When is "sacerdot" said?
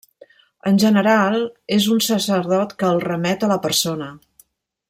2.07-2.75